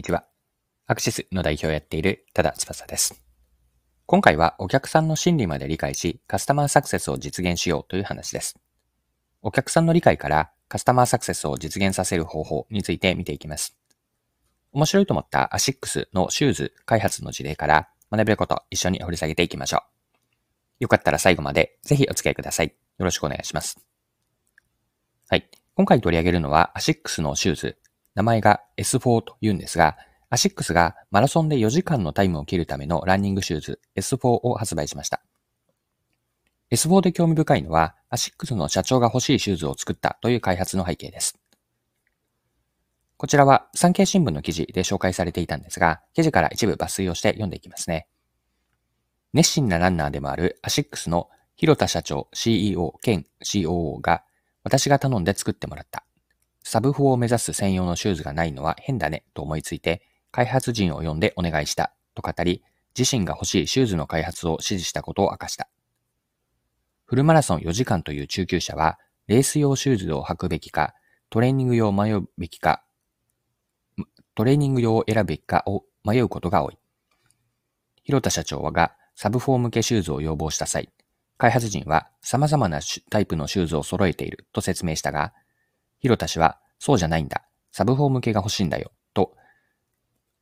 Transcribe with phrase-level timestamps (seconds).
[0.00, 0.24] にちは。
[0.86, 3.22] アクシスの代表をやっている多田翼です。
[4.06, 8.58] 今回はお客さんの心理まで理解し、カスタマーサクセスを実現しようという話です。
[9.42, 13.76] お客さんの理解からカスタマーサクセスを実現させる方法について見ていきます。
[14.72, 19.82] 面白いと思ったアシックスのシューズ開発の事例から学べること一緒に掘り下げていきましょ
[20.80, 20.84] う。
[20.84, 22.68] よかったら最後までぜひお付き合いください。
[22.68, 23.78] よろしくお願いします。
[25.28, 25.46] はい。
[25.74, 27.76] 今回取り上げるのはアシックスのシューズ
[28.20, 29.96] 名前が S4 と言うんですが、
[30.28, 35.22] アシックスがマラソンで4時間のタイムを切るためのランニングシューズ S4 を発売しました。
[36.70, 41.38] S4 で興味深いのは、アシックスの社長が欲しいシューズを作ったという開発の背景です。
[43.16, 48.06] こちらは産経新聞の記事で紹介されていたんですが、記事から一部抜粋をして読んでいきますね。
[49.32, 54.24] 熱心なランナーでもあるアシックスの広田社長 CEO 兼 COO が
[54.62, 56.04] 私が頼んで作ってもらった。
[56.62, 62.62] サブ4を目指す専用のシューズがないのは変だねと思いついて、開発陣を呼んでお願いしたと語り、
[62.98, 65.68] 自身が欲しいシューズの開発を指示したことを明かした。
[67.06, 70.94] フルマラソン4時間という中級者は、レース用シューズを履くべきか、
[71.28, 72.84] トレーニング用を迷うべきか、
[74.34, 76.78] トレーニング用を選ぶべきかを迷うことが多い。
[78.04, 80.88] 広田社長はがサブ4向けシューズを要望した際、
[81.36, 85.32] 開発陣は様々なタイプのシューズを揃えていると説明したが、
[86.00, 87.44] 広田氏は、そうじゃないんだ。
[87.72, 88.90] サブフォー向けが欲しいんだよ。
[89.14, 89.34] と、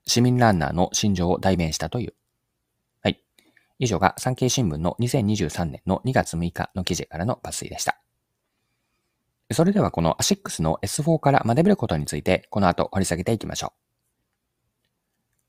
[0.06, 2.14] 市民ランナーの心情を代弁したという。
[3.02, 3.22] はい。
[3.78, 8.00] 以上が産経新聞の2023年の2月6日の記事からの抜粋でした。
[9.50, 13.88] それではこのアシックスの S4 から学べることについてこの後掘り下げていきましょう。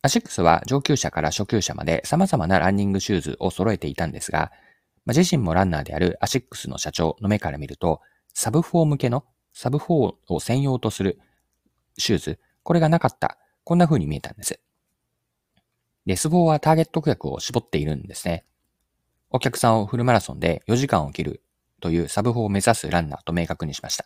[0.01, 4.51] アシックスは上級者から初級者まで様々なランニングシューズを揃えていたんですが、
[5.05, 7.99] 自身もランナーであるアシックスの社長の目から見ると、
[8.33, 11.19] サブ4向けのサブ4を専用とする
[11.97, 13.37] シューズ、これがなかった。
[13.63, 14.59] こんな風に見えたんです。
[16.05, 18.45] S4はターゲット顧客を絞っているんですね。
[19.29, 21.43] お客さんをフルマラソンで4時間を切る
[21.81, 24.05] というサブ4を目指すランナーと明確にしました。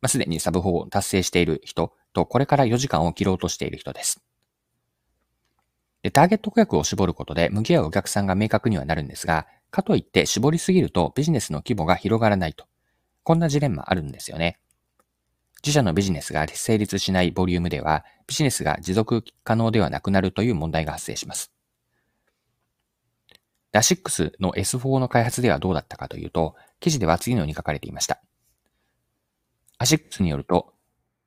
[0.00, 4.22] まあ、すでにサブ4を達成している人と、これから4時間を切ろうとしている人です。
[6.02, 12.66] で、ターゲット顧客を絞ることで向き合うお客さんが明確にはなるんですが、かといって絞りすぎるとビジネスの規模が広がらないと
[13.24, 14.58] こんなジレンマあるんですよね。
[15.62, 21.52] 自社のビジネスが成立しないボリュームでは、ビジネスが持続可能ではなくなるという問題が発生します。
[23.70, 28.20] ラシックスの S4 の開発ではどうだったかというと、記事では次のように書かれていました。
[29.78, 30.74] アシックスによると、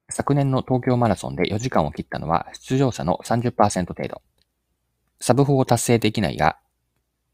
[0.10, 4.22] 昨年の東京マラソンで4時間を切ったのは出場者の30%程度。
[5.20, 6.60] サブ4を達成できないが、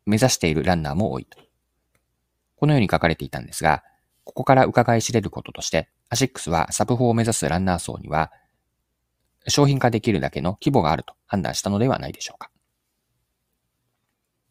[0.05, 1.39] 目指しているランナーも多いと。
[2.55, 3.83] このように書かれていたんですが、
[4.31, 8.31] ここから窺い知れることとして、アシックスはサブ4を目指すランナー層には、
[9.49, 12.49] 商品化できるだけの規模があると判断したのではないでしょうか。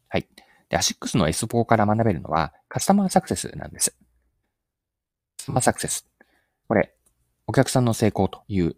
[0.07, 0.27] はい。
[0.69, 3.95] で、アシックスの S4 から学べるのは、カスタマーサクセスなんです。
[5.37, 6.05] カスタマーサクセス。
[6.67, 6.93] これ、
[7.47, 8.75] お客さんの成功という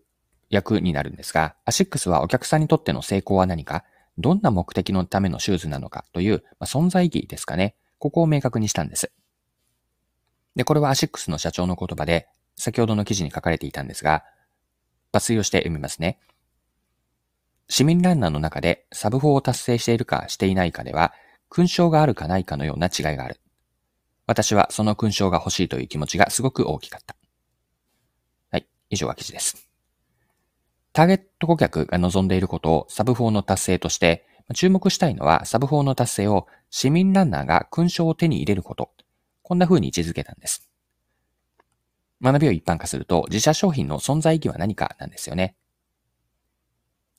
[0.49, 3.83] 訳になるんですが、アシックスはお客さんにとっての成功は何か、
[4.17, 7.75] どんな目的のためのシューズなのかという、まあ、存在意義ですかね。
[7.99, 9.11] ここを明確にしたんです。
[10.55, 14.23] で、これはアシックスの社長の言葉で、先ほどの記事に書かれていたんですが、
[15.11, 16.19] 抜粋をして読みますね。
[17.69, 21.13] 市民ランナーの中でサブ4を達成しているかしていないかでは、
[21.49, 23.39] 勲章があるかないかのような違いがある。
[24.25, 27.15] 私はその勲章が欲しいという気持ちがすごく大きかった。
[28.51, 29.69] はい、以上が記事です。
[30.93, 38.91] ターゲット顧客が望んでいることをサブ4の達成として、注目したいのはサブ4の達成を市民ランナーが勲章を手に入れること
[39.53, 40.67] こんな風に位置づけたんです。
[42.23, 45.55] 学びを一般化すると、自社商品の存在意義は何かなんですよね。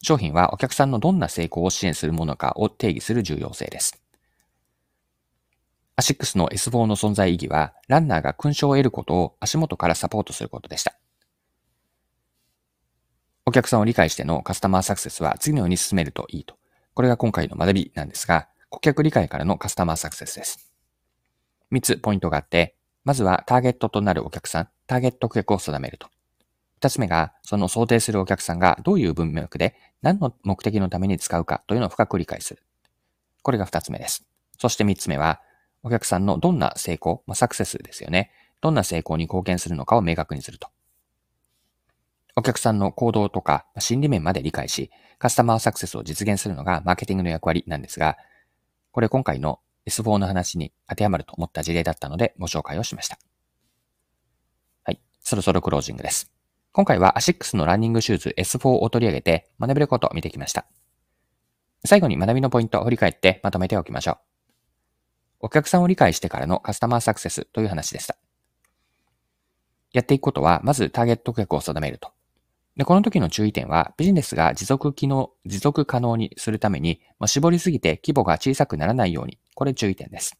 [0.02, 4.02] 商品はお客さんのどんな成功を支援するものかを定義する重要性です。
[5.94, 10.98] アシックスの S4 の存在意義は、ランナーが勲章を得ることを足元からサポートすることでした。
[13.46, 16.56] お客さんを理解してのカスタマーサクセスは次のように進めるといいと。
[16.94, 20.73] これが今回の学びなんですが、顧客理解からのカスタマーサクセスです。
[21.74, 26.08] 3つポイントがあって、まずはターゲットとなるお客さん、ターゲット顧客を定めると。
[26.80, 32.62] 2つ目が、その想定するお客さんがどういう文脈で何の目的のために使うかというのを深く理解する。
[33.42, 34.24] これが2つ目です。
[34.58, 35.40] そして3つ目は、
[35.82, 38.30] お客さんのどんな成功、まあ、サクセスですよね。
[38.60, 40.68] どんな成功に貢献するのかを明確にすると。
[42.36, 48.16] お客さんの行動とか心理面まで理解し、カスタマーサクセスを実現するのがマーケティングの役割なんですが、
[48.92, 53.18] これ今回の S4 の話に当てはまると思った事例だったのでご紹介をしました。
[54.84, 55.00] はい。
[55.20, 56.30] そろそろクロージングです。
[56.72, 60.66] 今回は ASICS のランニングシューズ S4 を取り上げて学べることを見てきました。
[61.84, 64.18] 最後に学びのポイントを振り返ってまとめておきましょう。
[65.40, 68.16] お客さんを理解してからのカスタマーサクセスという話でした。
[69.92, 72.10] やっていくことは、まずターゲット顧客を定めると。
[72.76, 80.36] で、この時の注意点は、ビジネスが持続機能、持続可能にするために、まあ、絞りすぎて規模が小さくならないように、これ注意点です。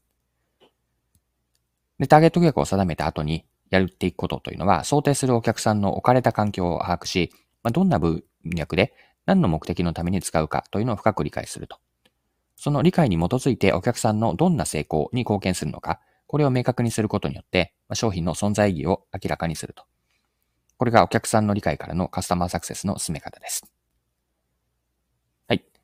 [1.99, 7.31] で、ターゲット顧客を定めた後にやるっていくことというのは、想定するお客さんの置かれた環境を把握し、
[7.63, 8.95] まあ、どんな文脈で
[9.27, 11.79] 何の目的のために使うかというのを深く理解すると。
[12.57, 19.85] その理解に基づいてお客さんのどんな成功に貢献するのか、これを明確にすることによって、ま商品の存在意義を明らかにすると。
[20.77, 23.74] これがお客さんの理解からのカスタマーサクセスの進め方です。